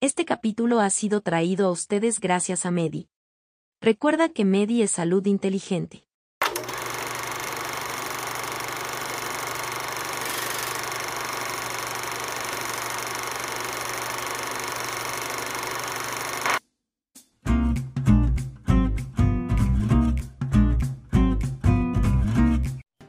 [0.00, 3.08] Este capítulo ha sido traído a ustedes gracias a Medi.
[3.80, 6.06] Recuerda que Medi es salud inteligente.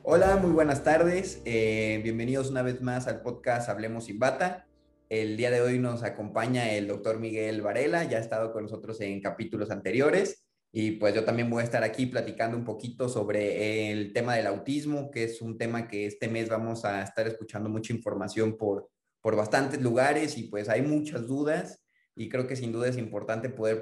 [0.03, 1.41] Hola, muy buenas tardes.
[1.43, 4.65] Eh, bienvenidos una vez más al podcast Hablemos sin Bata.
[5.09, 8.99] El día de hoy nos acompaña el doctor Miguel Varela, ya ha estado con nosotros
[9.01, 13.91] en capítulos anteriores y pues yo también voy a estar aquí platicando un poquito sobre
[13.91, 17.69] el tema del autismo, que es un tema que este mes vamos a estar escuchando
[17.69, 18.89] mucha información por,
[19.21, 21.83] por bastantes lugares y pues hay muchas dudas
[22.15, 23.79] y creo que sin duda es importante poder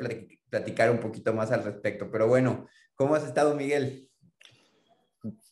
[0.49, 2.11] platicar un poquito más al respecto.
[2.11, 4.09] Pero bueno, ¿cómo has estado Miguel?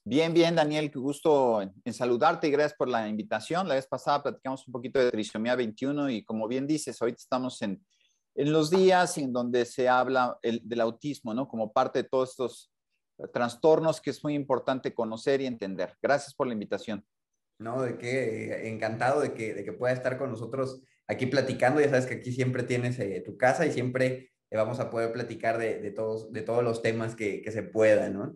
[0.03, 3.67] Bien, bien, Daniel, qué gusto en, saludarte y gracias por la invitación.
[3.67, 7.61] La vez pasada platicamos un poquito de trisomía 21 y como bien dices, ahorita estamos
[7.61, 7.85] en,
[8.33, 11.47] en los días en donde se habla del autismo, ¿no?
[11.47, 12.71] Como parte de todos estos
[13.31, 15.95] trastornos que es muy importante conocer y entender.
[16.01, 17.05] Gracias por la invitación.
[17.59, 21.79] No, de que encantado de que, de que pueda estar con nosotros aquí platicando.
[21.79, 25.59] Ya sabes que aquí siempre tienes eh, tu casa y siempre vamos a poder platicar
[25.59, 28.35] de, de, todos, de todos los temas que, que se puedan, ¿no?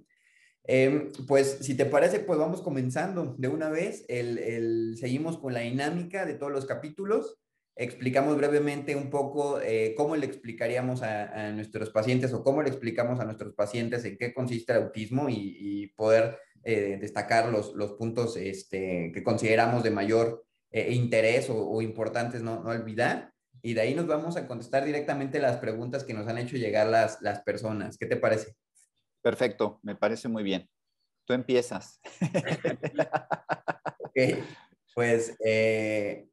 [0.68, 4.06] Em, pues si te parece, pues vamos comenzando de una vez.
[4.08, 7.38] El, seguimos con la dinámica de todos los capítulos.
[7.76, 13.20] Explicamos brevemente un poco eh, cómo le explicaríamos a, nuestros pacientes o cómo le explicamos
[13.20, 19.12] a nuestros pacientes en qué consiste el autismo y, poder eh, destacar los, puntos este,
[19.14, 23.32] que consideramos de mayor eh, interés o, importantes no, olvidar.
[23.62, 26.88] Y de ahí nos vamos a contestar directamente las preguntas que nos han hecho llegar
[26.88, 27.98] las personas.
[27.98, 28.56] ¿Qué te parece?
[29.26, 30.70] Perfecto, me parece muy bien.
[31.26, 32.00] Tú empiezas.
[34.94, 36.30] pues eh,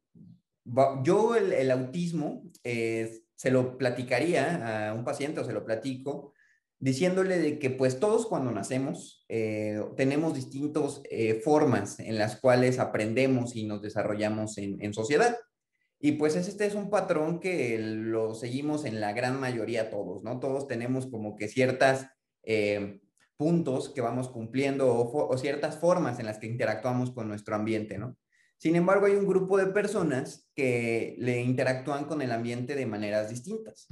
[1.01, 6.33] yo el, autismo eh, se lo platicaría a un paciente o se lo platico
[6.77, 11.01] diciéndole de que pues todos cuando nacemos eh, tenemos distintas
[11.43, 15.35] formas en las cuales aprendemos y nos desarrollamos en, en, sociedad.
[15.99, 20.39] Y pues este es un patrón que lo seguimos en la gran mayoría todos, ¿no?
[20.39, 22.12] Todos tenemos como que ciertas
[22.43, 23.01] eh,
[23.37, 28.15] puntos que vamos cumpliendo o, ciertas formas en las que interactuamos con nuestro ambiente, ¿no?
[28.57, 33.29] Sin embargo, hay un grupo de personas que le interactúan con el ambiente de maneras
[33.29, 33.87] distintas.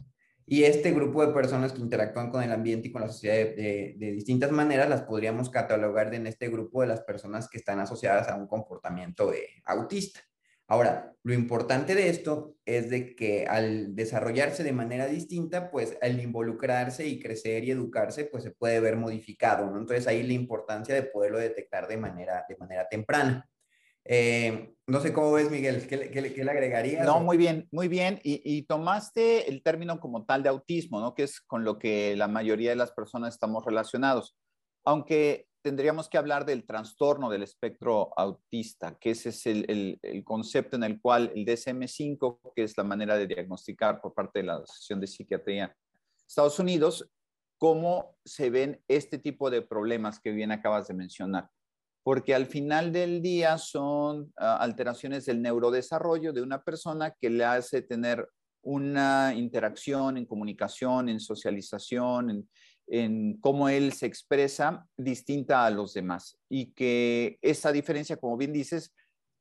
[0.46, 3.96] Y este grupo de personas que interactúan con el ambiente y con la sociedad de,
[3.98, 8.30] de, distintas maneras las podríamos catalogar en este grupo de las personas que están asociadas
[8.30, 9.32] a un comportamiento
[9.66, 10.22] autista.
[10.72, 16.22] Ahora, lo importante de esto es de que al desarrollarse de manera distinta, pues al
[16.22, 19.78] involucrarse y crecer y educarse, pues se puede ver modificado, ¿no?
[19.80, 23.50] Entonces ahí la importancia de poderlo detectar de manera, de manera temprana.
[24.06, 27.06] Eh, no sé cómo ves, Miguel, ¿qué, qué, qué le agregarías?
[27.06, 28.22] No, muy bien, muy bien.
[28.24, 31.14] Y, y, tomaste el término como tal de autismo, ¿no?
[31.14, 34.38] Que es con lo que la mayoría de las personas estamos relacionados.
[34.86, 40.76] Aunque tendríamos que hablar del trastorno del espectro autista, que ese es el, el, concepto
[40.76, 44.56] en el cual el DSM-5, que es la manera de diagnosticar por parte de la
[44.56, 45.76] Asociación de Psiquiatría
[46.28, 47.10] Estados Unidos,
[47.58, 51.50] cómo se ven este tipo de problemas que bien acabas de mencionar.
[52.04, 57.46] Porque al final del día son uh, alteraciones del neurodesarrollo de una persona que le
[57.46, 58.28] hace tener
[58.64, 62.50] una interacción en comunicación, en socialización, en,
[62.92, 68.52] en cómo él se expresa distinta a los demás y que esa diferencia, como bien
[68.52, 68.94] dices,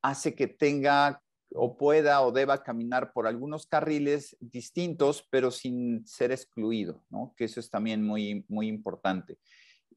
[0.02, 1.20] hace que tenga
[1.52, 7.34] o pueda o deba caminar por algunos carriles distintos, pero sin ser excluido, ¿no?
[7.36, 9.36] Que eso es también muy, muy importante.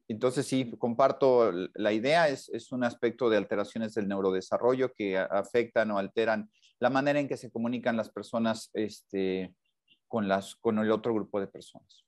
[0.08, 5.98] Entonces, sí, comparto la idea, es, un aspecto de alteraciones del neurodesarrollo que afectan o
[5.98, 6.50] alteran
[6.80, 9.54] la manera en que se comunican las personas este,
[10.08, 12.04] con, las, con el otro grupo de personas.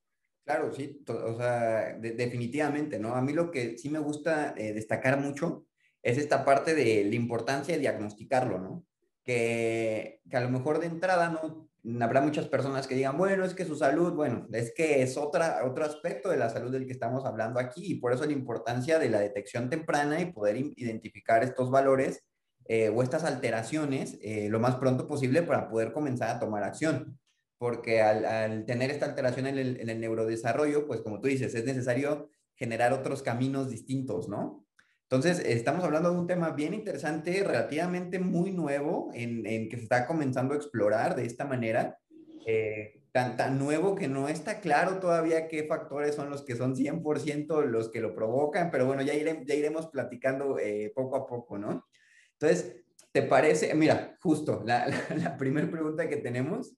[0.46, 3.16] Claro, sí, o sea, definitivamente, ¿no?
[3.16, 5.66] A mí lo que sí me gusta eh, destacar mucho
[6.04, 8.86] es esta parte de la importancia de diagnosticarlo, ¿no?
[9.24, 13.54] Que, que, a lo mejor de entrada no habrá muchas personas que digan, bueno, es
[13.54, 16.92] que su salud, bueno, es que es otra, otro aspecto de la salud del que
[16.92, 21.42] estamos hablando aquí y por eso la importancia de la detección temprana y poder identificar
[21.42, 22.25] estos valores
[22.66, 27.19] eh, o estas alteraciones eh, lo más pronto posible para poder comenzar a tomar acción
[27.58, 32.93] porque al, tener esta alteración en el, neurodesarrollo, pues como tú dices, es necesario generar
[32.93, 34.67] otros caminos distintos, ¿no?
[35.03, 40.06] Entonces, estamos hablando de un tema bien interesante, relativamente muy nuevo, en, que se está
[40.06, 41.99] comenzando a explorar de esta manera,
[42.44, 46.75] eh, tan, tan nuevo que no está claro todavía qué factores son los que son
[46.75, 51.56] 100% los que lo provocan, pero bueno, ya, ya iremos platicando eh, poco a poco,
[51.56, 51.87] ¿no?
[52.32, 52.76] Entonces,
[53.12, 53.75] ¿te parece?
[53.75, 54.87] Mira, justo, la,
[55.17, 56.76] la, primera pregunta que tenemos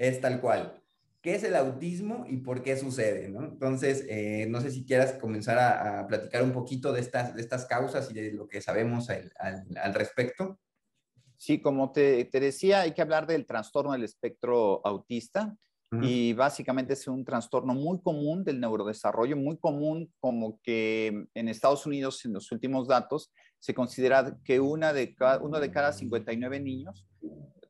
[0.00, 0.82] es tal cual.
[1.20, 3.28] ¿Qué es el autismo y por qué sucede?
[3.28, 3.44] ¿no?
[3.44, 7.66] Entonces, eh, no sé si quieras comenzar a, platicar un poquito de estas, de estas
[7.66, 10.58] causas y de lo que sabemos al, al, respecto.
[11.36, 15.54] Sí, como te, te, decía, hay que hablar del trastorno del espectro autista
[16.02, 21.84] y básicamente es un trastorno muy común del neurodesarrollo, muy común como que en Estados
[21.84, 26.60] Unidos, en los últimos datos, se considera que una de cada, uno de cada 59
[26.60, 27.04] niños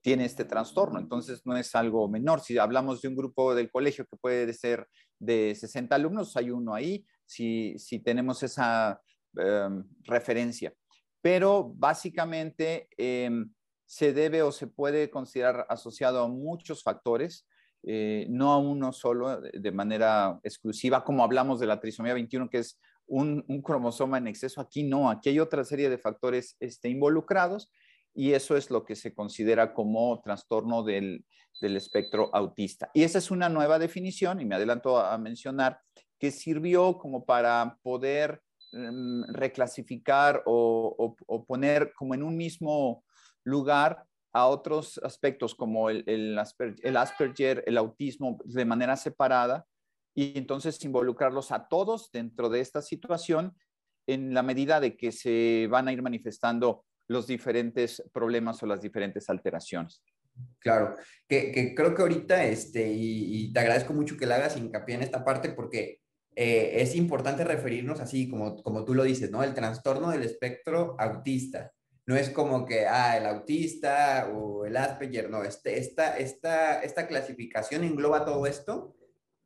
[0.00, 0.98] tiene este trastorno.
[0.98, 2.40] Entonces, no es algo menor.
[2.40, 4.88] Si hablamos de un grupo del colegio que puede ser
[5.18, 9.00] de 60 alumnos, hay uno ahí, si, si tenemos esa
[9.36, 10.72] em, referencia.
[11.20, 13.52] Pero básicamente em,
[13.84, 17.46] se debe o se puede considerar asociado a muchos factores
[17.82, 22.58] eh, no a uno solo de manera exclusiva, como hablamos de la trisomía 21, que
[22.58, 24.60] es un, cromosoma en exceso.
[24.60, 27.70] Aquí no, aquí hay otra serie de factores este, involucrados
[28.14, 31.24] y eso es lo que se considera como trastorno del,
[31.60, 32.90] espectro autista.
[32.94, 35.80] Y esa es una nueva definición, y me adelanto a, mencionar,
[36.18, 38.42] que sirvió como para poder
[38.72, 41.16] mm, reclasificar o,
[41.46, 43.04] poner como en un mismo
[43.44, 49.66] lugar a otros aspectos como el, Asperger, el autismo de manera separada
[50.14, 53.56] y entonces involucrarlos a todos dentro de esta situación
[54.06, 58.80] en la medida de que se van a ir manifestando los diferentes problemas o las
[58.80, 60.00] diferentes alteraciones.
[60.60, 60.94] Claro,
[61.28, 65.24] que, creo que ahorita, este, y, te agradezco mucho que le hagas hincapié en esta
[65.24, 65.98] parte porque
[66.36, 69.42] eh, es importante referirnos así, como, como tú lo dices, ¿no?
[69.42, 71.72] El trastorno del espectro autista
[72.06, 77.08] no es como que, ah, el autista o el Asperger, no, este, esta, esta, esta
[77.08, 78.94] clasificación engloba todo esto,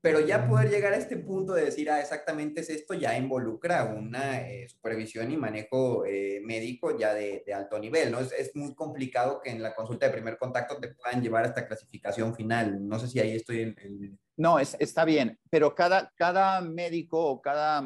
[0.04, 3.84] pero ya poder llegar a este punto de decir, ah, exactamente es esto, ya involucra
[3.86, 8.20] una eh, supervisión y manejo eh, médico ya de, alto nivel, ¿no?
[8.20, 11.48] Es, es, muy complicado que en la consulta de primer contacto te puedan llevar a
[11.48, 12.86] esta clasificación final.
[12.86, 14.18] No sé si ahí estoy en...
[14.36, 17.82] No, es, está bien, pero cada, cada médico o cada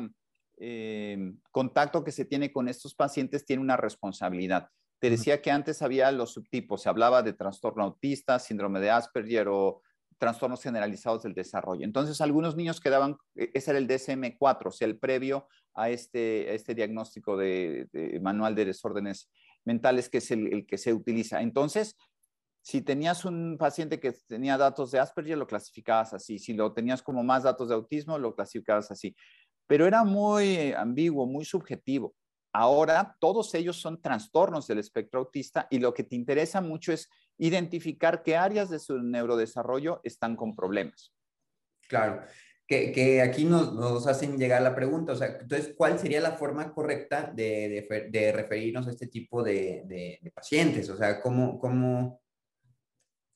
[0.56, 4.71] eh, contacto que se tiene con estos pacientes tiene una responsabilidad.
[4.99, 9.47] Te decía que antes había los subtipos, se hablaba de trastorno autista, síndrome de Asperger
[9.47, 9.82] o
[10.19, 11.85] trastornos generalizados del desarrollo.
[11.85, 16.55] Entonces, algunos niños quedaban, e, ese era el DSM-4, o sea, el previo a este,
[16.55, 17.88] este diagnóstico de,
[18.20, 19.31] manual de desórdenes
[19.65, 21.41] mentales, que es el, el, que se utiliza.
[21.41, 21.97] Entonces,
[22.62, 26.38] si tenías un paciente que tenía datos de Asperger, lo clasificabas así.
[26.38, 29.14] Si lo tenías como más datos de autismo, lo clasificabas así
[29.69, 32.17] pero era muy ambiguo, muy subjetivo.
[32.53, 37.09] Ahora todos ellos son trastornos del espectro autista y lo que te interesa mucho es
[37.38, 41.14] identificar qué áreas de su neurodesarrollo están con problemas.
[41.88, 42.23] Claro,
[42.67, 47.32] que, aquí nos, hacen llegar la pregunta, o sea, entonces, ¿cuál sería la forma correcta
[47.35, 50.90] de, referirnos a este tipo de, de pacientes?
[50.90, 52.20] O sea, ¿cómo, cómo,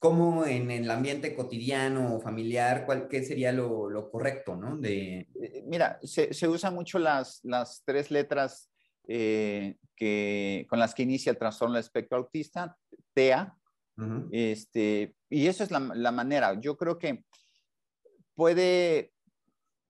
[0.02, 4.76] ¿Cómo en el ambiente cotidiano o familiar, cuál, qué sería lo, correcto, ¿no?
[4.76, 5.28] De...
[5.40, 8.68] Eh, mira, se, se usan mucho las, las tres letras
[9.06, 12.76] eh, que, con las que inicia el trastorno del espectro autista,
[13.14, 13.56] TEA,
[14.30, 16.58] este, y eso es la, la, manera.
[16.60, 17.24] Yo creo que
[18.34, 19.12] puede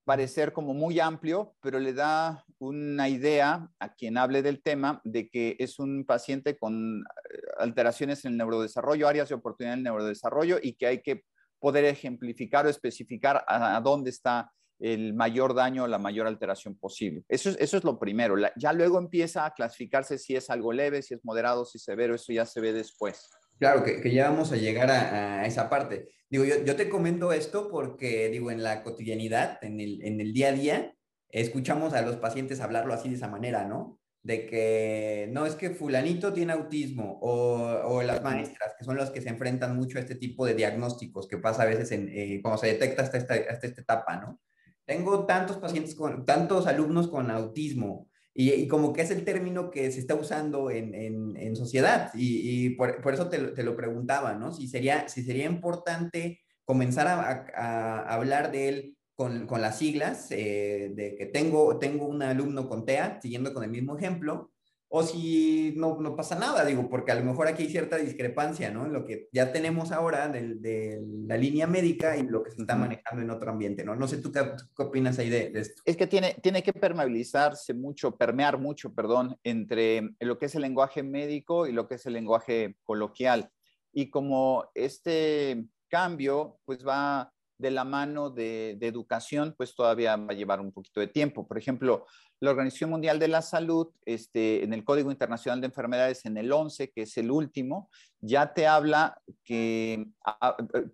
[0.05, 5.29] parecer como muy amplio, pero le da una idea a quien hable del tema de
[5.29, 9.85] que es un paciente con eh, alteraciones en el neurodesarrollo, áreas de oportunidad en el
[9.85, 11.25] neurodesarrollo y que hay que
[11.59, 17.23] poder ejemplificar o especificar a, dónde está el mayor daño o la mayor alteración posible.
[17.29, 18.35] Eso es, eso es lo primero.
[18.57, 22.33] ya luego empieza a clasificarse si es algo leve, si es moderado, si severo, eso
[22.33, 23.31] ya se ve después.
[23.63, 26.09] Claro, que, ya vamos a llegar a, esa parte.
[26.29, 30.33] Digo, yo, yo, te comento esto porque, digo, en la cotidianidad, en el, en el
[30.33, 30.95] día a día,
[31.29, 34.01] escuchamos a los pacientes hablarlo así de esa manera, ¿no?
[34.21, 39.11] De que no es que fulanito tiene autismo o, o las maestras, que son los
[39.11, 42.41] que se enfrentan mucho a este tipo de diagnósticos que pasa a veces en, eh,
[42.43, 44.41] cuando se detecta hasta esta, hasta esta etapa, ¿no?
[44.85, 49.91] Tengo tantos pacientes con, tantos alumnos con autismo, y, como que es el término que
[49.91, 52.11] se está usando en, en, sociedad.
[52.15, 54.53] Y, por, por, eso te, te, lo preguntaba, ¿no?
[54.53, 60.93] Si sería, si sería importante comenzar a, hablar de él con, con las siglas, eh,
[60.95, 64.51] de que tengo, tengo un alumno con TEA, siguiendo con el mismo ejemplo,
[64.95, 68.71] o si no, no, pasa nada, digo, porque a lo mejor aquí hay cierta discrepancia,
[68.71, 68.85] ¿no?
[68.85, 72.61] En lo que ya tenemos ahora de, de la línea médica y lo que se
[72.61, 73.97] está manejando en otro ambiente, ¿no?
[73.97, 75.81] No sé, ¿tú qué, opinas ahí de, esto?
[75.87, 80.63] Es que tiene, tiene que permeabilizarse mucho, permear mucho, perdón, entre lo que es el
[80.63, 83.51] lenguaje médico y lo que es el lenguaje coloquial.
[83.95, 87.33] Y como este cambio, pues va
[87.63, 91.47] de la mano de, educación, pues todavía va a llevar un poquito de tiempo.
[91.47, 92.07] Por ejemplo,
[92.43, 96.53] la Organización Mundial de la Salud, este, en el Código Internacional de Enfermedades, en el
[96.53, 97.89] 11, que es el último,
[98.21, 100.07] ya te habla que,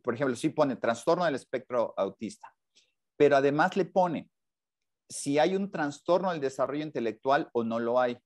[0.02, 2.55] por ejemplo, sí pone trastorno del espectro autista,
[3.17, 4.28] pero además le pone
[5.09, 8.19] si hay un trastorno del desarrollo intelectual o no lo hay.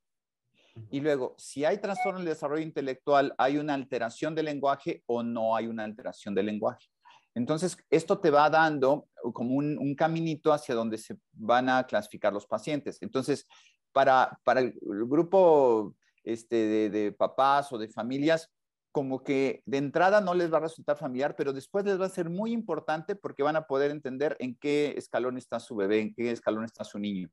[0.91, 5.55] Y luego, si hay trastorno del desarrollo intelectual, ¿hay una alteración del lenguaje o no
[5.55, 6.88] hay una alteración del lenguaje?
[7.34, 12.46] Entonces, esto te va dando como un, caminito hacia donde se van a clasificar los
[12.46, 12.98] pacientes.
[13.00, 13.46] Entonces,
[13.92, 14.74] para, el
[15.06, 18.50] grupo este, de, papás o de familias,
[18.90, 22.10] como que de entrada no les va a resultar familiar, pero después les va a
[22.10, 26.14] ser muy importante porque van a poder entender en qué escalón está su bebé, en
[26.14, 27.30] qué escalón está su niño.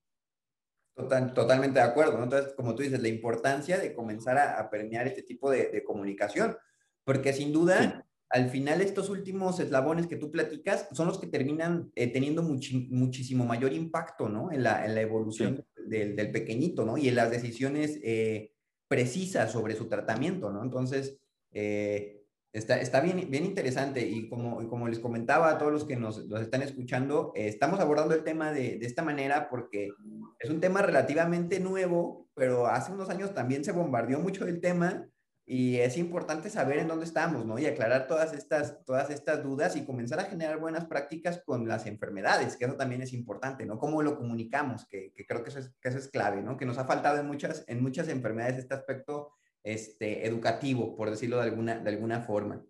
[0.96, 2.24] totalmente de acuerdo.
[2.24, 6.58] Entonces, como tú dices, la importancia de comenzar a, permear este tipo de, comunicación,
[7.04, 11.92] porque sin duda al final estos últimos eslabones que tú platicas son los que terminan
[11.96, 14.52] eh, teniendo muchísimo mayor impacto, ¿no?
[14.52, 16.98] En la, evolución del, pequeñito, ¿no?
[16.98, 18.54] Y en las decisiones eh,
[18.88, 20.64] precisas sobre su tratamiento, ¿no?
[20.64, 21.18] Entonces,
[21.54, 22.22] eh,
[22.54, 26.20] está, está bien, bien interesante y como, como les comentaba a todos los que nos,
[26.40, 29.90] están escuchando, estamos abordando el tema de, de esta manera porque
[30.38, 35.10] es un tema relativamente nuevo, pero hace unos años también se bombardeó mucho del tema
[35.52, 37.58] y es importante saber en dónde estamos, ¿no?
[37.58, 41.88] Y aclarar todas estas, todas estas dudas y comenzar a generar buenas prácticas con las
[41.88, 43.80] enfermedades, que eso también es importante, ¿no?
[43.80, 46.56] Cómo lo comunicamos, que, que creo que eso, es, que eso es clave, ¿no?
[46.56, 49.32] Que nos ha faltado en muchas, en muchas enfermedades este aspecto
[49.64, 52.64] este, educativo, por decirlo de alguna, de alguna forma.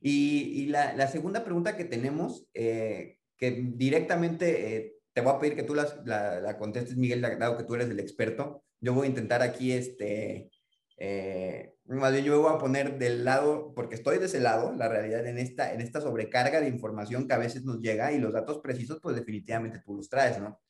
[0.00, 5.38] Y, y la, la, segunda pregunta que tenemos, eh, que directamente eh, te voy a
[5.38, 8.64] pedir que tú la, la, contestes, Miguel, dado que tú eres el experto.
[8.80, 10.50] Yo voy a intentar aquí, este,
[10.98, 14.74] eh, más bien yo me voy a poner del lado, porque estoy de ese lado,
[14.74, 18.18] la realidad en esta, en esta sobrecarga de información que a veces nos llega y
[18.18, 20.60] los datos precisos, pues definitivamente tú los traes, ¿no?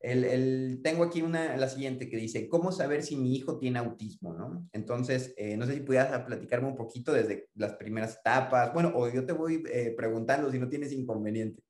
[0.00, 3.78] El, el, tengo aquí una, la siguiente que dice, ¿cómo saber si mi hijo tiene
[3.78, 4.34] autismo?
[4.34, 4.68] ¿no?
[4.72, 9.08] Entonces, eh, no sé si pudieras platicarme un poquito desde las primeras etapas, bueno, o
[9.08, 11.62] yo te voy eh, preguntando si no tienes inconveniente.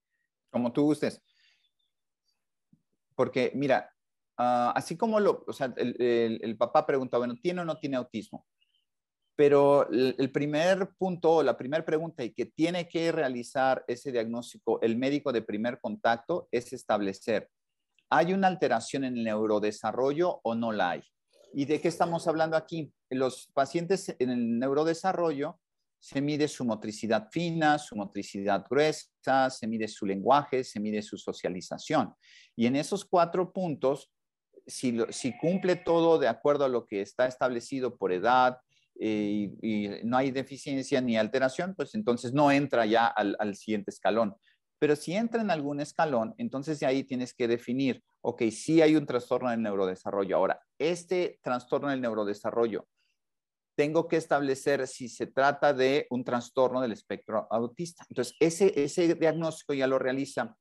[0.50, 1.20] Como tú gustes.
[3.14, 3.92] Porque, mira,
[4.44, 8.46] Ah, así como lo, o sea, el, papá pregunta, bueno, ¿tiene o no tiene autismo?
[9.34, 14.96] Pero el, primer punto, la primera pregunta y que tiene que realizar ese diagnóstico el
[14.96, 17.48] médico de primer contacto es establecer,
[18.10, 21.02] ¿hay una alteración en el neurodesarrollo o no la hay?
[21.54, 22.92] ¿Y de qué estamos hablando aquí?
[23.10, 25.58] Los pacientes en el neurodesarrollo
[25.98, 31.16] se mide su motricidad fina, su motricidad gruesa, se mide su lenguaje, se mide su
[31.16, 32.12] socialización.
[32.56, 34.10] Y en esos cuatro puntos
[34.66, 38.58] si, cumple todo de acuerdo a lo que está establecido por edad
[38.99, 44.34] eh, y, no hay deficiencia ni alteración, pues entonces no entra ya al, siguiente escalón.
[44.78, 48.96] Pero si entra en algún escalón, entonces de ahí tienes que definir, ok, sí hay
[48.96, 50.37] un trastorno del neurodesarrollo.
[50.37, 52.87] Ahora, este trastorno del neurodesarrollo,
[53.75, 58.04] tengo que establecer si se trata de un trastorno del espectro autista.
[58.08, 60.56] Entonces, ese, ese diagnóstico ya lo realiza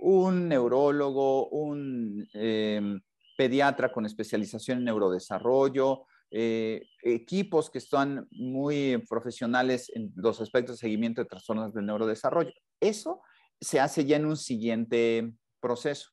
[0.00, 3.00] un neurólogo, un em,
[3.36, 10.80] pediatra con especialización en neurodesarrollo, eh, equipos que están muy profesionales en los aspectos de
[10.80, 12.52] seguimiento de trastornos del neurodesarrollo.
[12.80, 13.22] Eso
[13.60, 16.10] se hace ya en un siguiente proceso.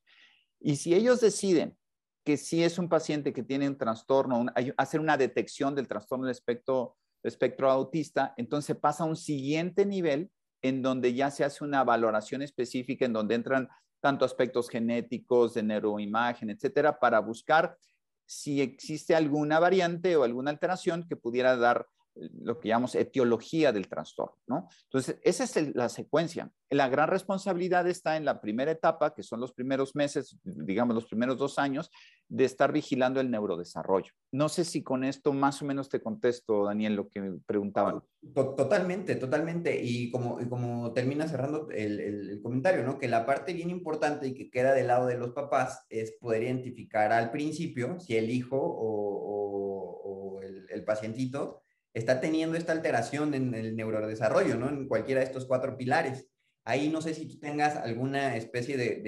[0.60, 1.78] Y si ellos deciden
[2.24, 4.46] que si es un paciente que tiene un trastorno,
[4.78, 10.32] hacer una detección del trastorno del espectro, espectro autista, entonces pasa a un siguiente nivel
[10.62, 13.68] en donde ya se hace una valoración específica, en donde entran
[14.00, 17.78] tanto aspectos genéticos, de neuroimagen, etcétera, para buscar
[18.26, 23.88] si existe alguna variante o alguna alteración que pudiera dar lo que llamamos etiología del
[23.88, 24.70] trastorno, ¿no?
[24.86, 26.52] Entonces, esa es la secuencia.
[26.70, 31.08] La gran responsabilidad está en la primera etapa, que son los primeros meses, digamos los
[31.08, 31.90] primeros dos años,
[32.28, 34.12] de estar vigilando el neurodesarrollo.
[34.32, 38.02] No sé si con esto más o menos te contesto, Daniel, lo que me preguntaban.
[38.34, 39.80] Totalmente, totalmente.
[39.84, 42.98] Y como, como termina cerrando el, comentario, ¿no?
[42.98, 46.44] Que la parte bien importante y que queda del lado de los papás es poder
[46.44, 51.63] identificar al principio si el hijo o, el, el pacientito
[51.94, 54.70] está teniendo esta alteración en el neurodesarrollo, ¿no?
[54.70, 56.28] En cualquiera de estos cuatro pilares.
[56.66, 59.02] Ahí no sé si tú tengas alguna especie de,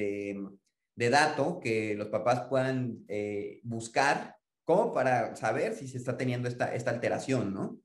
[0.96, 6.48] de, dato que los papás puedan eh, buscar como para saber si se está teniendo
[6.48, 7.80] esta, esta alteración, ¿no?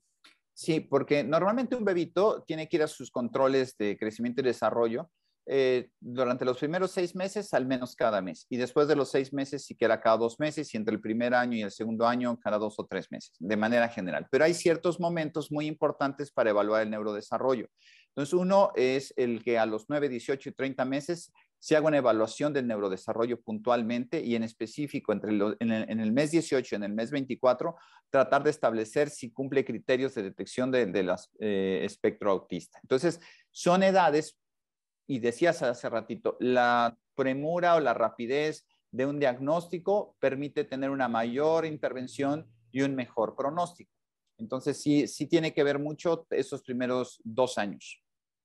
[0.54, 5.10] Sí, porque normalmente un bebito tiene que ir a sus controles de crecimiento y desarrollo
[5.52, 8.46] eh, durante los primeros seis meses, al menos cada mes.
[8.48, 11.56] Y después de los seis meses, siquiera cada dos meses, y entre el primer año
[11.56, 14.28] y el segundo año, cada dos o tres meses, de manera general.
[14.30, 17.66] Pero hay ciertos momentos muy importantes para evaluar el neurodesarrollo.
[18.10, 21.98] Entonces, uno es el que a los 9, 18 y 30 meses se haga una
[21.98, 26.92] evaluación del neurodesarrollo puntualmente y en específico entre en, el, mes 18 y en el
[26.92, 27.76] mes 24,
[28.08, 32.78] tratar de establecer si cumple criterios de detección del de, eh, espectro autista.
[32.82, 34.39] Entonces, son edades,
[35.10, 41.08] y decías hace ratito, la premura o la rapidez de un diagnóstico permite tener una
[41.08, 43.90] mayor intervención y un mejor pronóstico.
[44.38, 48.00] Entonces, sí, sí tiene que ver mucho esos primeros dos años.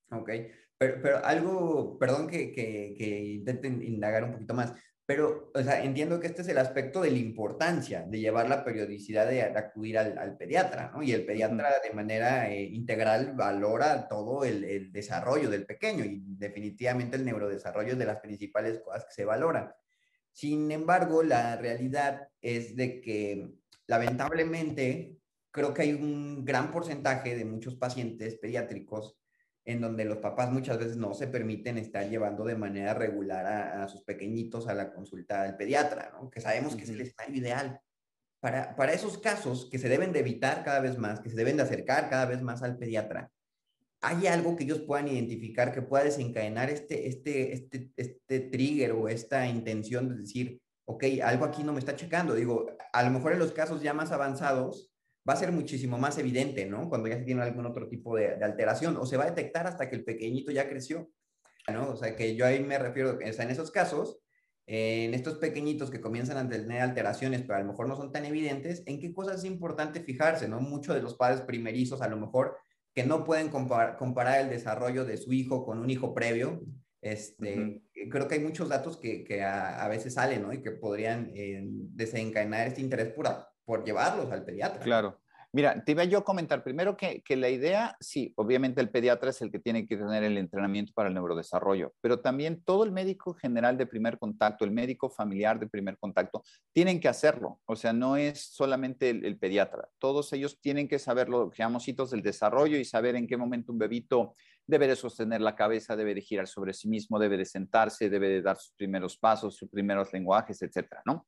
[0.10, 0.32] Ok.
[0.80, 4.74] Pero, algo, perdón que, que, que intenten indagar un poquito más,
[5.06, 8.64] pero, o sea, entiendo que este es el aspecto de la importancia de llevar la
[8.64, 11.04] periodicidad de, acudir al, pediatra, ¿no?
[11.04, 16.24] Y el pediatra de manera eh, integral valora todo el, el, desarrollo del pequeño y
[16.26, 19.72] definitivamente el neurodesarrollo es de las principales cosas que se valoran.
[20.32, 23.52] Sin embargo, la realidad es de que
[23.88, 25.20] lamentablemente
[25.52, 29.18] creo que hay un gran porcentaje de muchos pacientes pediátricos
[29.66, 33.88] en donde los papás muchas veces no se permiten estar llevando de manera regular a,
[33.88, 36.30] sus pequeñitos a la consulta del pediatra, ¿no?
[36.30, 37.80] que sabemos que es el escenario ideal.
[38.40, 41.58] Para, para esos casos que se deben de evitar cada vez más, que se deben
[41.58, 43.32] de acercar cada vez más al pediatra,
[44.02, 49.10] ¿hay algo que ellos puedan identificar que pueda desencadenar este, este, este, este trigger o
[49.10, 52.36] esta intención de decir, ok, algo aquí no me está checando?
[52.36, 54.95] Digo, a lo mejor en los casos ya más avanzados,
[55.27, 56.88] va a ser muchísimo más evidente, ¿no?
[56.88, 59.89] Cuando ya se tiene algún otro tipo de, alteración, o se va a detectar hasta
[59.89, 61.10] que el pequeñito ya creció,
[61.72, 61.91] ¿no?
[61.91, 64.20] O sea, que yo ahí me refiero, o sea, en esos casos,
[64.67, 68.25] en estos pequeñitos que comienzan a tener alteraciones, pero a lo mejor no son tan
[68.25, 70.62] evidentes, ¿en qué cosas es importante fijarse, no?
[70.62, 72.58] Muchos de los padres primerizos, a lo mejor,
[72.94, 76.62] que no pueden comparar el desarrollo de su hijo con un hijo previo,
[77.01, 80.53] este, creo que hay muchos datos que, que a, veces salen, ¿no?
[80.53, 83.27] Y que podrían eh, desencadenar este interés por,
[83.66, 84.80] por llevarlos al pediatra.
[84.80, 85.20] Claro.
[85.56, 89.30] Mira, te iba yo a comentar primero que, que, la idea, sí, obviamente el pediatra
[89.30, 92.92] es el que tiene que tener el entrenamiento para el neurodesarrollo, pero también todo el
[92.92, 96.44] médico general de primer contacto, el médico familiar de primer contacto,
[96.74, 97.62] tienen que hacerlo.
[97.64, 99.88] O sea, no es solamente el, pediatra.
[99.98, 103.38] Todos ellos tienen que saber lo que llamamos hitos del desarrollo y saber en qué
[103.38, 104.36] momento un bebito
[104.68, 108.28] debe de sostener la cabeza, debe de girar sobre sí mismo, debe de sentarse, debe
[108.28, 111.25] de dar sus primeros pasos, sus primeros lenguajes, etcétera, ¿no?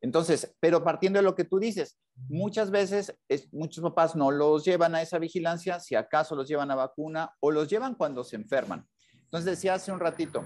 [0.00, 3.16] Entonces, pero partiendo de lo que tú dices, muchas veces
[3.50, 7.50] muchos papás no los llevan a esa vigilancia, si acaso los llevan a vacuna o
[7.50, 8.86] los llevan cuando se enferman.
[9.24, 10.44] Entonces decía hace un ratito,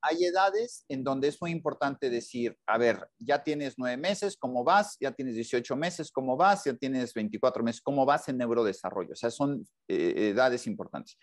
[0.00, 4.62] hay edades en donde es muy importante decir, a ver, ya tienes nueve meses, ¿cómo
[4.62, 4.96] vas?
[5.00, 6.64] Ya tienes 18 meses, ¿cómo vas?
[6.64, 9.12] Ya tienes 24 meses, ¿cómo vas en neurodesarrollo?
[9.12, 11.18] O sea, son eh, edades importantes.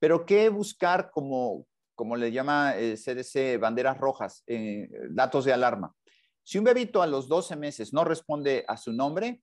[0.00, 5.94] Pero ¿qué buscar como, como le llama el CDC, banderas rojas, eh, datos de alarma.
[6.42, 9.42] Si un bebito a los 12 meses no responde a su nombre,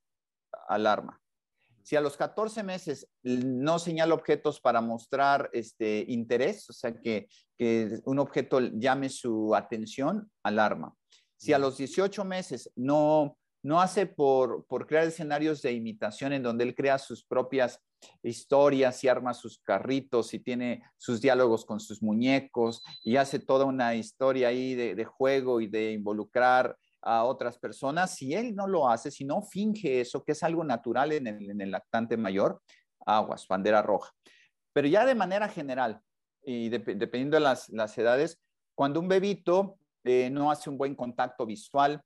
[0.67, 1.19] alarma.
[1.83, 7.27] Si a los 14 meses no señala objetos para mostrar este interés, o sea, que,
[7.57, 10.93] que un objeto llame su atención, alarma.
[11.37, 16.43] Si a los 18 meses no, no hace por, por crear escenarios de imitación en
[16.43, 17.79] donde él crea sus propias
[18.23, 23.65] historias y arma sus carritos y tiene sus diálogos con sus muñecos y hace toda
[23.65, 28.15] una historia ahí de, juego y de involucrar a otras personas.
[28.15, 31.71] Si él no lo hace, si no finge eso, que es algo natural en el,
[31.71, 32.61] lactante mayor,
[33.05, 34.11] aguas, bandera roja.
[34.73, 36.01] Pero ya de manera general,
[36.43, 38.39] y dependiendo de las, edades,
[38.75, 42.03] cuando un bebito eh, no hace un buen contacto visual,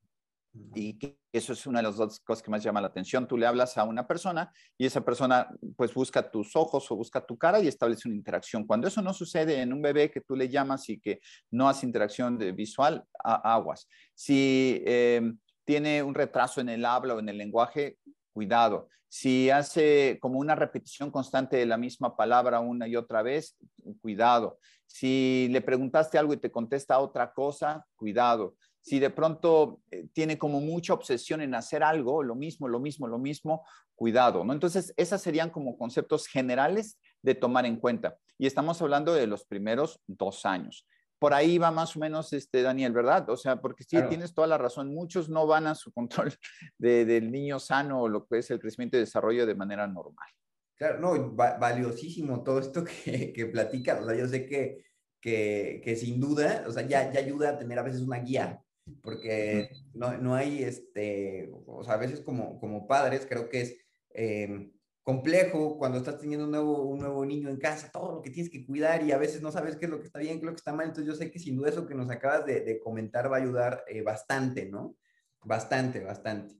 [0.73, 0.97] y
[1.31, 3.27] eso es una de las dos cosas que más llama la atención.
[3.27, 7.25] Tú le hablas a una persona y esa persona pues busca tus ojos o busca
[7.25, 8.65] tu cara y establece una interacción.
[8.65, 11.19] Cuando eso no sucede en un bebé que tú le llamas y que
[11.51, 13.87] no hace interacción de visual, aguas.
[14.13, 17.97] Si em, tiene un retraso en el habla o en el lenguaje,
[18.33, 18.89] cuidado.
[19.07, 23.57] Si hace como una repetición constante de la misma palabra una y otra vez,
[24.01, 24.59] cuidado.
[24.85, 30.37] Si le preguntaste algo y te contesta otra cosa, cuidado si de pronto eh, tiene
[30.37, 34.53] como mucha obsesión en hacer algo, lo mismo, lo mismo, lo mismo, cuidado, ¿no?
[34.53, 38.15] Entonces, esas serían como conceptos generales de tomar en cuenta.
[38.37, 40.87] Y estamos hablando de los primeros dos años.
[41.17, 43.27] Por ahí va más o menos, este, Daniel, ¿verdad?
[43.31, 44.93] O sea, porque sí, tienes toda la razón.
[44.93, 46.31] Muchos no van a su control
[46.77, 50.29] del niño sano o lo que es el crecimiento y desarrollo de manera normal.
[50.75, 54.03] Claro, no, valiosísimo todo esto que, que platicas.
[54.03, 54.85] O sea, yo sé que,
[55.19, 58.61] que, que, sin duda, o sea, ya, ya ayuda a tener a veces una guía
[59.01, 63.77] porque no, no, hay, este, o sea, a veces como, como padres creo que es
[64.11, 64.71] em,
[65.03, 68.51] complejo cuando estás teniendo un nuevo, un nuevo niño en casa, todo lo que tienes
[68.51, 70.45] que cuidar y a veces no sabes qué es lo que está bien, qué es
[70.45, 70.87] lo que está mal.
[70.87, 73.83] Entonces yo sé que sin duda eso que nos acabas de, comentar va a ayudar
[73.87, 74.95] eh, bastante, ¿no?
[75.43, 76.55] Bastante, bastante.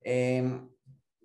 [0.00, 0.68] Em,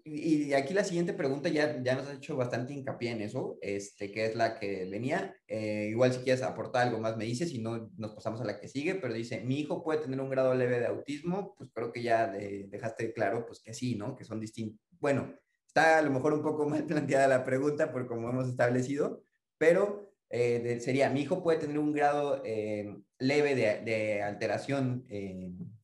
[0.06, 4.12] y aquí la siguiente pregunta ya, ya nos ha hecho bastante hincapié en eso, este,
[4.12, 5.34] que es la que venía.
[5.48, 8.60] Eh, igual si quieres aportar algo más me dices, si no nos pasamos a la
[8.60, 11.94] que sigue, pero dice, mi hijo puede tener un grado leve de autismo, pues creo
[11.94, 14.16] que ya dejaste claro pues que sí, ¿no?
[14.18, 14.80] Que son distintos.
[15.00, 15.34] Bueno,
[15.66, 19.24] está a lo mejor un poco mal planteada la pregunta por como hemos establecido,
[19.58, 25.06] pero eh, sería, mi hijo puede tener un grado eh, leve de, de alteración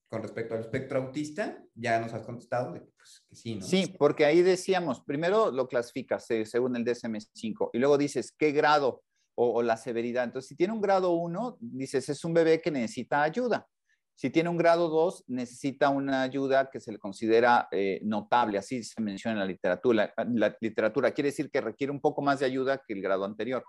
[0.10, 3.66] con respecto al espectro autista, ya nos has contestado pues, que sí, ¿no?
[3.66, 8.52] Sí, porque ahí decíamos, primero lo clasificas eh, según el DSM-5 y luego dices qué
[8.52, 9.04] grado
[9.36, 10.26] o, la severidad.
[10.26, 13.68] Entonces, si tiene un grado 1, dices es un bebé que necesita ayuda.
[14.16, 18.84] Si tiene un grado 2, necesita una ayuda que se le considera eh, notable, así
[18.84, 20.14] se menciona en la literatura.
[20.34, 23.64] La, literatura quiere decir que requiere un poco más de ayuda que el grado anterior.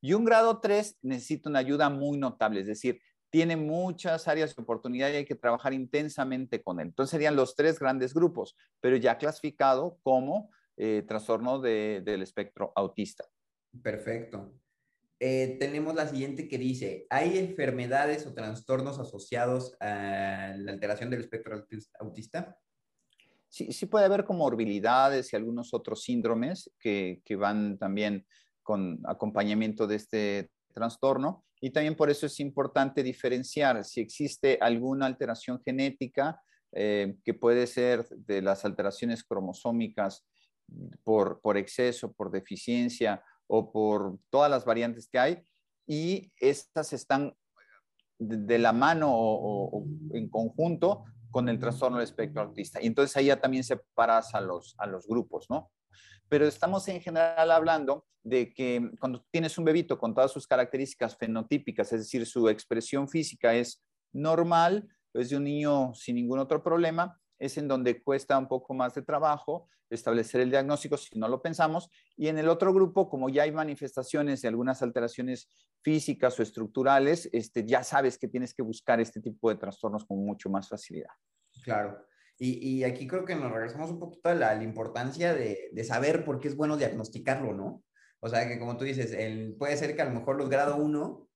[0.00, 3.00] Y un grado 3 necesita una ayuda muy notable, es decir,
[3.36, 6.86] tiene muchas áreas de oportunidad y hay que trabajar intensamente con él.
[6.86, 13.26] Entonces serían los tres grandes grupos, pero ya clasificado como eh, trastorno del espectro autista.
[13.82, 14.54] Perfecto.
[15.20, 21.20] Eh, tenemos la siguiente que dice, ¿hay enfermedades o trastornos asociados a la alteración del
[21.20, 21.62] espectro
[22.00, 22.58] autista?
[23.50, 28.26] Sí, sí puede haber comorbilidades y algunos otros síndromes que, que van también
[28.62, 35.06] con acompañamiento de este trastorno y también por eso es importante diferenciar si existe alguna
[35.06, 36.40] alteración genética
[36.72, 40.26] eh, que puede ser de las alteraciones cromosómicas
[41.04, 45.42] por, por exceso, por deficiencia o por todas las variantes que hay
[45.86, 47.34] y estas están
[48.18, 52.82] de, la mano o, en conjunto con el trastorno del espectro autista.
[52.82, 55.70] Y entonces ahí ya también separas a los, a los grupos, ¿no?
[56.28, 61.16] Pero estamos en general hablando de que cuando tienes un bebito con todas sus características
[61.16, 66.62] fenotípicas, es decir, su expresión física es normal, es de un niño sin ningún otro
[66.62, 71.28] problema, es en donde cuesta un poco más de trabajo establecer el diagnóstico si no
[71.28, 71.88] lo pensamos.
[72.16, 75.48] Y en el otro grupo, como ya hay manifestaciones de algunas alteraciones
[75.82, 80.18] físicas o estructurales, este, ya sabes que tienes que buscar este tipo de trastornos con
[80.24, 81.10] mucho más facilidad.
[81.62, 82.04] Claro.
[82.38, 86.48] Y, aquí creo que nos regresamos un poquito a la, importancia de, saber por qué
[86.48, 87.82] es bueno diagnosticarlo, ¿no?
[88.20, 90.76] O sea, que como tú dices, el, puede ser que a lo mejor los grado
[90.76, 91.26] 1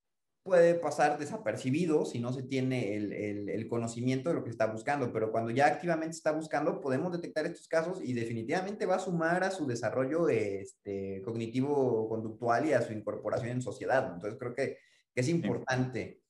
[0.43, 5.31] puede pasar desapercibido si no se tiene el, conocimiento de lo que está buscando, pero
[5.31, 9.51] cuando ya activamente está buscando, podemos detectar estos casos y definitivamente va a sumar a
[9.51, 14.13] su desarrollo este, cognitivo-conductual y a su incorporación en sociedad.
[14.13, 14.79] Entonces creo que,
[15.15, 16.21] es importante.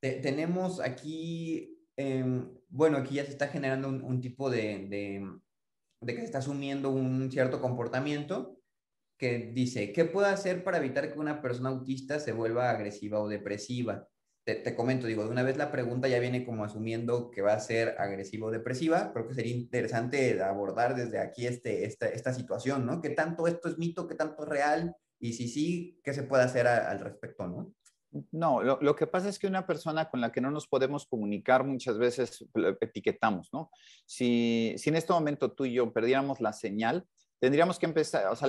[0.00, 4.88] tenemos aquí Em, bueno, aquí ya se está generando un, tipo de,
[6.06, 8.56] que se está asumiendo un cierto comportamiento
[9.18, 13.28] que dice, ¿qué puedo hacer para evitar que una persona autista se vuelva agresiva o
[13.28, 14.08] depresiva?
[14.44, 17.60] Te, comento, digo, de una vez la pregunta ya viene como asumiendo que va a
[17.60, 19.12] ser agresiva o depresiva.
[19.12, 23.02] Creo que sería interesante abordar desde aquí este, esta, esta situación, ¿no?
[23.02, 24.96] ¿Qué tanto esto es mito, qué tanto es real?
[25.18, 27.74] Y si sí, ¿qué se puede hacer al respecto, no?
[28.32, 31.64] No, lo, que pasa es que una persona con la que no nos podemos comunicar
[31.64, 32.42] muchas veces
[32.80, 33.70] etiquetamos, ¿no?
[34.06, 37.06] Si, en este momento tú y yo perdiéramos la señal,
[37.38, 38.48] tendríamos que empezar, o sea,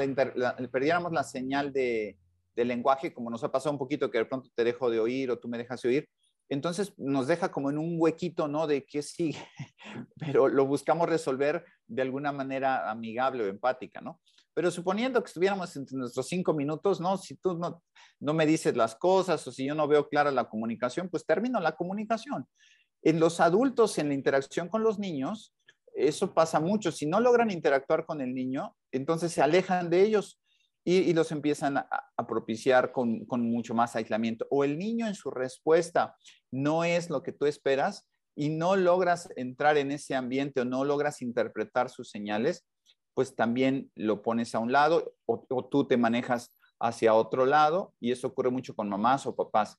[0.72, 2.17] perdiéramos la señal de,
[2.56, 5.39] lenguaje, como nos ha pasado un poquito que de pronto te dejo de oír o
[5.39, 6.10] tú me dejas de oír,
[6.50, 8.67] entonces nos deja como en un huequito, ¿no?
[8.67, 9.39] De qué sigue,
[10.19, 14.19] pero lo buscamos resolver de alguna manera amigable o empática, ¿no?
[14.54, 17.18] Pero suponiendo que estuviéramos entre nuestros cinco minutos, ¿no?
[17.18, 21.10] Si tú no, me dices las cosas o si yo no veo clara la comunicación,
[21.10, 22.48] pues termino la comunicación.
[23.02, 25.54] En los adultos, en la interacción con los niños,
[25.94, 26.92] eso pasa mucho.
[26.92, 30.40] Si no logran interactuar con el niño, entonces se alejan de ellos
[30.84, 34.48] y, los empiezan a, propiciar con, mucho más aislamiento.
[34.50, 36.16] O el niño en su respuesta
[36.52, 40.86] no es lo que tú esperas y no logras entrar en ese ambiente o no
[40.86, 42.66] logras interpretar sus señales,
[43.20, 48.14] pues también lo pones a un lado o, tú te manejas hacia otro lado y
[48.14, 49.78] eso ocurre mucho con mamás o papás.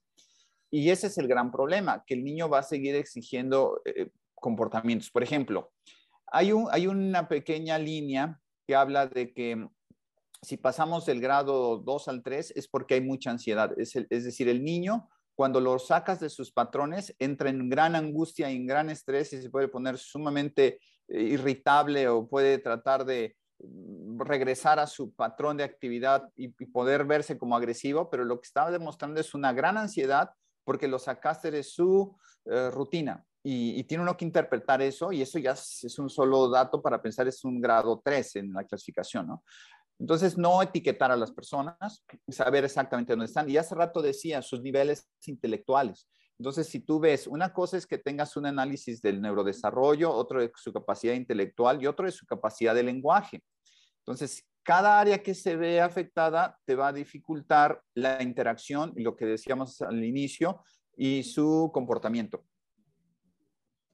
[0.70, 5.10] Y ese es el gran problema, que el niño va a seguir exigiendo eh, comportamientos.
[5.10, 5.72] Por ejemplo,
[6.26, 9.66] hay, un, hay una pequeña línea que habla de que
[10.42, 13.72] si pasamos del grado 2 al 3 es porque hay mucha ansiedad.
[13.80, 18.50] Es, es, decir, el niño, cuando lo sacas de sus patrones, entra en gran angustia
[18.50, 20.78] y en gran estrés y se puede poner sumamente
[21.10, 27.38] irritable o puede tratar de mm, regresar a su patrón de actividad y, poder verse
[27.38, 30.30] como agresivo, pero lo que estaba demostrando es una gran ansiedad
[30.64, 33.24] porque lo sacaste de su eh, rutina.
[33.42, 37.26] Y, tiene uno que interpretar eso y eso ya es, un solo dato para pensar
[37.26, 39.44] es un grado 3 en la clasificación, ¿no?
[39.98, 43.50] Entonces, no etiquetar a las personas, saber exactamente dónde están.
[43.50, 46.08] Y hace rato decía sus niveles intelectuales
[46.40, 50.50] Entonces, si tú ves, una cosa es que tengas un análisis del neurodesarrollo, otro de
[50.56, 53.44] su capacidad intelectual y otro de su capacidad de lenguaje.
[53.98, 59.26] Entonces, cada área que se ve afectada te va a dificultar la interacción lo que
[59.26, 60.62] decíamos al inicio
[60.96, 62.42] y su comportamiento.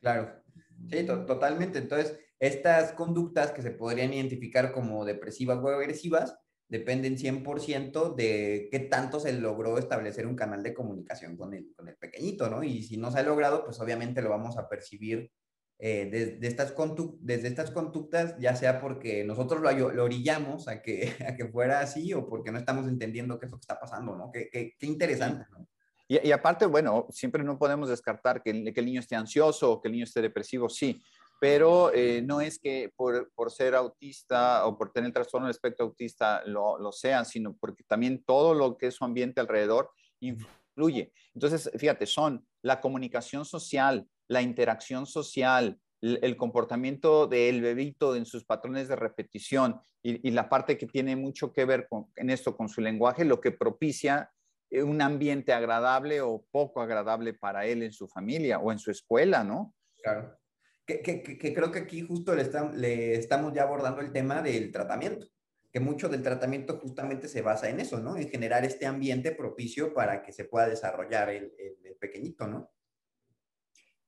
[0.00, 0.40] Claro,
[0.88, 1.80] sí, totalmente.
[1.80, 8.80] Entonces, estas conductas que se podrían identificar como depresivas o agresivas dependen 100% de qué
[8.80, 12.62] tanto se logró establecer un canal de comunicación con el, con el pequeñito, ¿no?
[12.64, 15.30] Y si no se ha logrado, pues obviamente lo vamos a percibir
[15.78, 16.74] eh, estas
[17.20, 21.80] desde estas conductas, ya sea porque nosotros lo, lo orillamos a que, a que fuera
[21.80, 24.30] así o porque no estamos entendiendo qué es lo que está pasando, ¿no?
[24.32, 25.68] Qué, qué, qué interesante, ¿no?
[26.08, 29.80] Y, y, aparte, bueno, siempre no podemos descartar que, que, el niño esté ansioso o
[29.80, 31.02] que el niño esté depresivo, sí,
[31.40, 35.86] pero eh, no es que por, por, ser autista o por tener trastorno del espectro
[35.86, 41.12] autista lo, lo sean, sino porque también todo lo que es su ambiente alrededor influye.
[41.34, 48.44] Entonces, fíjate, son la comunicación social, la interacción social, el comportamiento del bebito en sus
[48.44, 52.68] patrones de repetición y, la parte que tiene mucho que ver con, en esto con
[52.68, 54.30] su lenguaje, lo que propicia
[54.70, 58.90] eh, un ambiente agradable o poco agradable para él en su familia o en su
[58.90, 59.74] escuela, ¿no?
[60.02, 60.38] Claro.
[60.86, 65.26] Que, que, creo que aquí justo le, estamos ya abordando el tema del tratamiento,
[65.72, 68.16] que mucho del tratamiento justamente se basa en eso, ¿no?
[68.16, 72.70] En generar este ambiente propicio para que se pueda desarrollar el, el pequeñito, ¿no?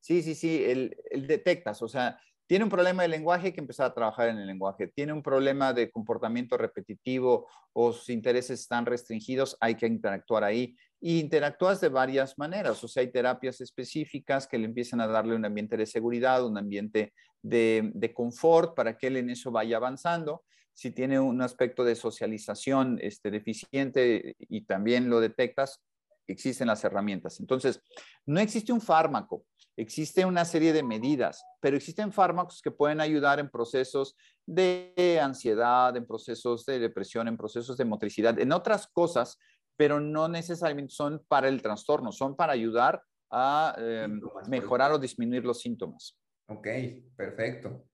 [0.01, 3.95] Sí, sí, sí, el, detectas, o sea, tiene un problema de lenguaje, que empezar a
[3.95, 4.89] trabajar en el lenguaje.
[4.89, 10.75] Tiene un problema de comportamiento repetitivo o sus intereses están restringidos, hay que interactuar ahí.
[10.99, 15.37] Y interactúas de varias maneras, o sea, hay terapias específicas que le empiezan a darle
[15.37, 19.77] un ambiente de seguridad, un ambiente de, de confort para que él en eso vaya
[19.77, 20.43] avanzando.
[20.73, 25.83] Si tiene un aspecto de socialización este, deficiente y también lo detectas,
[26.29, 27.41] existen las herramientas.
[27.41, 27.81] Entonces,
[28.27, 29.45] no existe un fármaco
[29.79, 35.97] Existe una serie de medidas, pero existen fármacos que pueden ayudar en procesos de ansiedad,
[35.97, 39.39] en procesos de depresión, en procesos de motricidad, en otras cosas,
[39.77, 45.45] pero no necesariamente son para el trastorno, son para ayudar a em, mejorar o disminuir
[45.45, 46.19] los síntomas.
[46.49, 46.67] Ok,
[47.15, 47.85] perfecto.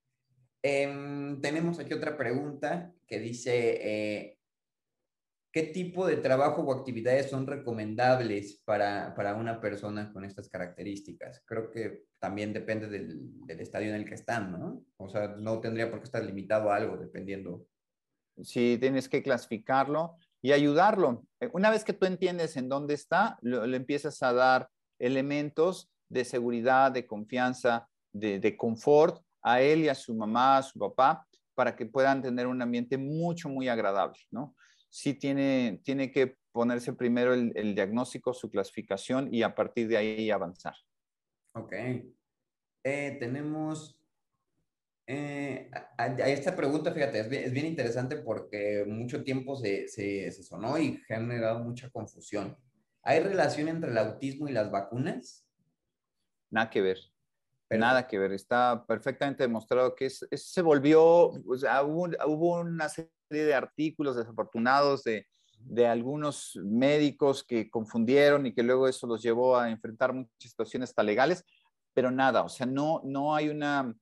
[0.62, 4.33] Em, tenemos aquí otra pregunta que dice, eh,
[5.54, 11.44] ¿Qué tipo de trabajo o actividades son recomendables para, para una persona con estas características?
[11.46, 14.82] Creo que también depende del, del, estadio en el que están, ¿no?
[14.96, 17.68] O sea, no tendría por qué estar limitado a algo, dependiendo.
[18.42, 21.24] Sí, tienes que clasificarlo y ayudarlo.
[21.38, 26.24] Eh, una vez que tú entiendes en dónde está, le empiezas a dar elementos de
[26.24, 31.24] seguridad, de confianza, de, de confort a él y a su mamá, a su papá,
[31.54, 34.56] para que puedan tener un ambiente mucho, muy agradable, ¿no?
[34.94, 40.30] Sí tiene, tiene que ponerse primero el, diagnóstico, su clasificación y a partir de ahí
[40.30, 40.76] avanzar.
[41.52, 41.72] Ok.
[42.84, 43.98] Eh, tenemos
[45.08, 50.98] eh, a, esta pregunta, fíjate, es bien, interesante porque mucho tiempo se, se, sonó y
[51.08, 52.56] generado mucha confusión.
[53.02, 55.44] ¿Hay relación entre el autismo y las vacunas?
[56.50, 56.98] Nada que ver.
[57.68, 58.30] Nada que ver.
[58.30, 64.16] Está perfectamente demostrado que es, se volvió, o sea, hubo, hubo una serie de artículos
[64.16, 65.26] desafortunados de,
[65.58, 70.90] de algunos médicos que confundieron y que luego eso los llevó a enfrentar muchas situaciones
[70.90, 71.44] hasta legales,
[71.92, 73.94] pero nada, o sea, no, no hay una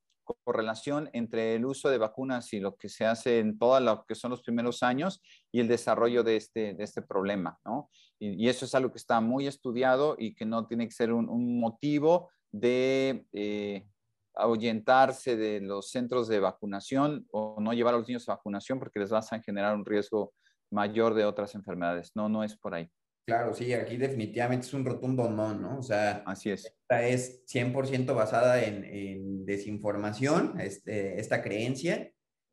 [0.45, 4.15] correlación entre el uso de vacunas y lo que se hace en todo lo que
[4.15, 7.91] son los primeros años y el desarrollo de este, de este problema, ¿no?
[8.19, 11.29] Y, eso es algo que está muy estudiado y que no tiene que ser un,
[11.29, 13.87] un motivo de eh,
[14.35, 19.01] ahuyentarse de los centros de vacunación o no llevar a los niños a vacunación porque
[19.01, 20.33] les vas a generar un riesgo
[20.71, 22.13] mayor de otras enfermedades.
[22.15, 22.91] No, no es por ahí.
[23.25, 25.79] Claro, sí, aquí definitivamente es un rotundo no, ¿no?
[25.79, 26.65] O sea, así es.
[26.65, 32.11] Esta es 100% basada en, desinformación, este, esta creencia,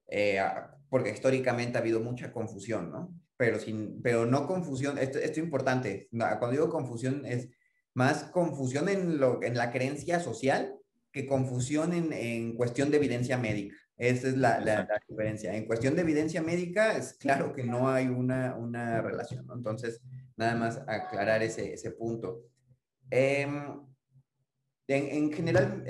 [0.07, 0.39] eh,
[0.89, 3.15] porque históricamente ha habido mucha confusión, ¿no?
[3.35, 7.49] Pero, sin, pero no confusión, esto, esto es importante, cuando digo confusión es
[7.95, 10.78] más confusión en, lo, en la creencia social
[11.11, 13.75] que confusión en, en cuestión de evidencia médica.
[13.99, 15.53] Esa es la, la, diferencia.
[15.53, 19.53] En cuestión de evidencia médica, es claro que no hay una, una relación, ¿no?
[19.55, 20.01] Entonces,
[20.37, 22.45] nada más aclarar ese, ese punto.
[23.09, 23.77] Em,
[24.87, 25.83] en, en, general,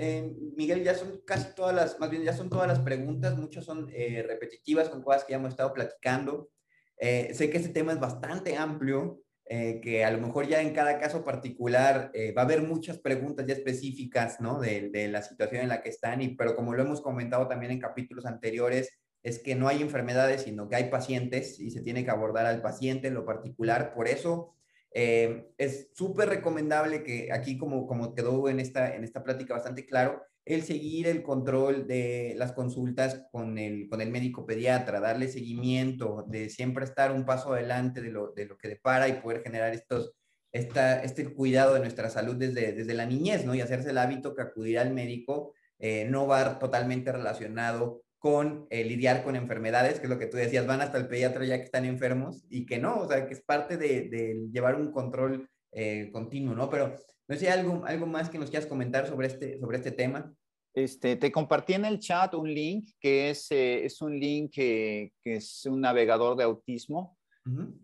[0.58, 3.88] Miguel, ya son casi todas las, más bien ya son todas las preguntas, muchas son
[3.94, 6.50] eh, repetitivas con cosas que ya hemos estado platicando.
[6.98, 9.22] Eh, sé que este tema es bastante amplio,
[9.52, 13.00] eh, que a lo mejor ya en cada caso particular eh, va a haber muchas
[13.00, 14.60] preguntas ya específicas, ¿no?
[14.60, 17.80] De, la situación en la que están, y, pero como lo hemos comentado también en
[17.80, 22.12] capítulos anteriores, es que no hay enfermedades, sino que hay pacientes y se tiene que
[22.12, 23.92] abordar al paciente en lo particular.
[23.96, 24.54] Por eso
[24.94, 29.88] eh, es súper recomendable que aquí, como, como quedó en esta, en esta plática bastante
[29.88, 35.28] claro, el seguir el control de las consultas con el, con el médico pediatra, darle
[35.28, 39.44] seguimiento, de siempre estar un paso adelante de lo, de lo que depara y poder
[39.44, 40.14] generar estos,
[40.52, 43.54] esta, este cuidado de nuestra salud desde, desde la niñez, ¿no?
[43.54, 48.84] Y hacerse el hábito que acudir al médico eh, no va totalmente relacionado con eh,
[48.84, 51.64] lidiar con enfermedades, que es lo que tú decías, van hasta el pediatra ya que
[51.64, 56.10] están enfermos y que no, o sea, que es parte de, llevar un control eh,
[56.12, 56.70] continuo, ¿no?
[56.70, 56.96] Pero
[57.30, 60.34] no sé, algo, algo más que nos quieras comentar sobre este, sobre este tema.
[60.74, 65.14] Este, te compartí en el chat un link que es, eh, es un link que,
[65.24, 67.18] que, es un navegador de autismo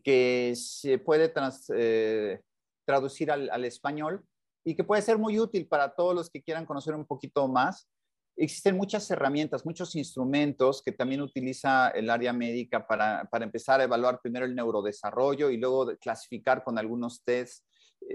[0.03, 1.33] que se puede
[1.75, 2.39] eh,
[2.85, 4.23] traducir al, al, español
[4.63, 7.87] y que puede ser muy útil para todos los que quieran conocer un poquito más.
[8.37, 13.85] Existen muchas herramientas, muchos instrumentos que también utiliza el área médica para, para empezar a
[13.85, 17.63] evaluar primero el neurodesarrollo y luego clasificar con algunos tests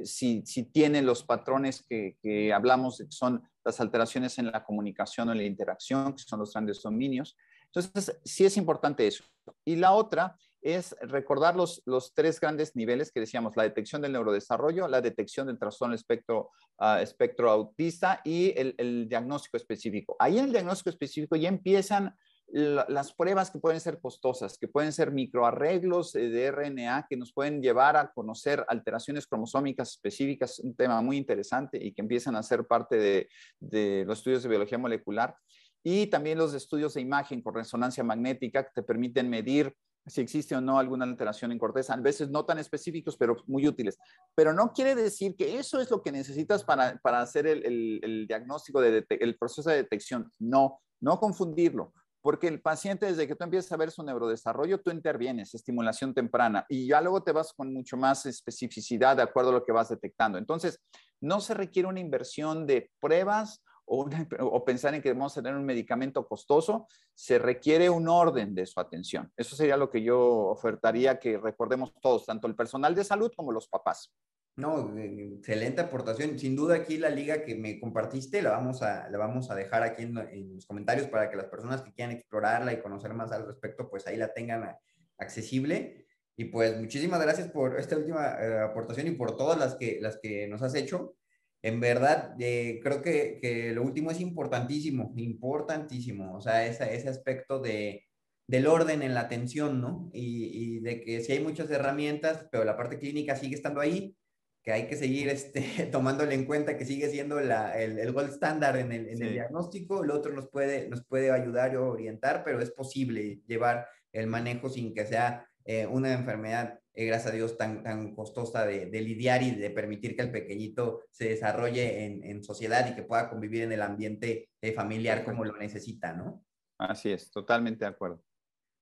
[0.04, 5.32] si, si tiene los patrones que, hablamos, que son las alteraciones en la comunicación o
[5.32, 7.36] en la interacción, que son los grandes dominios.
[7.66, 9.24] Entonces, sí es importante eso.
[9.64, 14.12] Y la otra es recordar los, los tres grandes niveles que decíamos, la detección del
[14.12, 20.16] neurodesarrollo, la detección del trastorno espectro, uh, autista y el, el, diagnóstico específico.
[20.18, 22.14] Ahí en el diagnóstico específico ya empiezan
[22.52, 27.32] las pruebas que pueden ser costosas, que pueden ser microarreglos eh, de RNA que nos
[27.32, 32.42] pueden llevar a conocer alteraciones cromosómicas específicas, un tema muy interesante y que empiezan a
[32.42, 33.28] ser parte
[33.60, 35.36] de, los estudios de biología molecular.
[35.82, 39.74] Y también los estudios de imagen con resonancia magnética que te permiten medir
[40.06, 43.68] si existe o no alguna alteración en corteza, a veces no tan específicos, pero muy
[43.68, 43.98] útiles.
[44.34, 48.80] Pero no quiere decir que eso es lo que necesitas para, para hacer el diagnóstico,
[48.80, 50.32] de el proceso de detección.
[50.38, 54.90] No, no confundirlo porque el paciente desde que tú empiezas a ver su neurodesarrollo, tú
[54.90, 59.54] intervienes, estimulación temprana, y ya luego te vas con mucho más especificidad de acuerdo a
[59.54, 60.38] lo que vas detectando.
[60.38, 60.80] Entonces,
[61.20, 66.26] no se requiere una inversión de pruebas o, pensar en que debemos tener un medicamento
[66.26, 69.32] costoso, se requiere un orden de su atención.
[69.36, 73.50] Eso sería lo que yo ofertaría que recordemos todos, tanto el personal de salud como
[73.50, 74.12] los papás.
[74.60, 76.38] No, excelente aportación.
[76.38, 79.82] Sin duda aquí la liga que me compartiste la vamos a, la vamos a dejar
[79.82, 83.32] aquí en, en, los comentarios para que las personas que quieran explorarla y conocer más
[83.32, 84.76] al respecto, pues ahí la tengan
[85.16, 86.06] accesible.
[86.36, 90.18] Y pues muchísimas gracias por esta última eh, aportación y por todas las que, las
[90.18, 91.16] que nos has hecho.
[91.62, 96.34] En verdad, eh, creo que, que, lo último es importantísimo, importantísimo.
[96.36, 98.06] O sea, ese, ese aspecto de,
[98.46, 100.10] del orden en la atención, ¿no?
[100.12, 104.16] Y, y de que si hay muchas herramientas, pero la parte clínica sigue estando ahí,
[104.62, 108.30] que hay que seguir este, tomándole en cuenta que sigue siendo la, el, el, gold
[108.30, 109.24] standard en, el, en sí.
[109.24, 113.86] el, diagnóstico, el otro nos puede, nos puede ayudar o orientar, pero es posible llevar
[114.12, 118.66] el manejo sin que sea eh, una enfermedad, eh, gracias a Dios, tan, tan costosa
[118.66, 122.94] de, de, lidiar y de permitir que el pequeñito se desarrolle en, en sociedad y
[122.94, 126.44] que pueda convivir en el ambiente eh, familiar como lo necesita, ¿no?
[126.78, 128.22] Así es, totalmente de acuerdo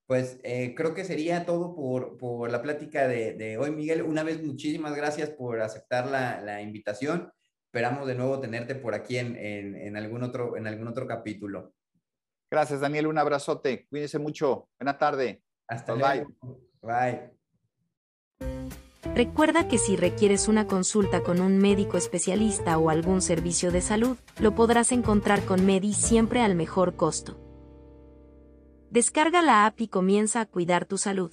[0.08, 4.00] pues eh, creo que sería todo por, por la plática de, de, hoy, Miguel.
[4.00, 7.30] Una vez, muchísimas gracias por aceptar la, la invitación.
[7.66, 11.74] Esperamos de nuevo tenerte por aquí en, en, en, algún otro, en algún otro capítulo.
[12.50, 13.06] Gracias, Daniel.
[13.06, 13.86] Un abrazote.
[13.90, 14.70] Cuídense mucho.
[14.80, 15.42] Buena tarde.
[15.68, 16.58] Hasta bye luego.
[16.80, 17.30] Bye.
[19.14, 24.16] Recuerda que si requieres una consulta con un médico especialista o algún servicio de salud,
[24.40, 27.47] lo podrás encontrar con Medi siempre al mejor costo.
[28.90, 31.30] Descarga la app y comienza a cuidar tu salud.